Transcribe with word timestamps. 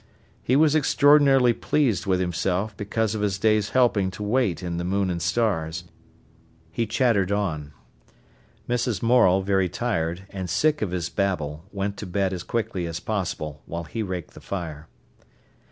He 0.41 0.55
was 0.55 0.73
extraordinarily 0.75 1.53
pleased 1.53 2.07
with 2.07 2.19
himself, 2.19 2.75
because 2.75 3.13
of 3.13 3.21
his 3.21 3.37
day's 3.37 3.69
helping 3.69 4.09
to 4.09 4.23
wait 4.23 4.63
in 4.63 4.77
the 4.77 4.83
Moon 4.83 5.11
and 5.11 5.21
Stars. 5.21 5.83
He 6.71 6.87
chattered 6.87 7.31
on. 7.31 7.73
Mrs. 8.67 9.03
Morel, 9.03 9.43
very 9.43 9.69
tired, 9.69 10.23
and 10.31 10.49
sick 10.49 10.81
of 10.81 10.89
his 10.89 11.09
babble, 11.09 11.65
went 11.71 11.97
to 11.97 12.07
bed 12.07 12.33
as 12.33 12.41
quickly 12.41 12.87
as 12.87 12.99
possible, 12.99 13.61
while 13.67 13.83
he 13.83 14.01
raked 14.01 14.33
the 14.33 14.41
fire. 14.41 14.87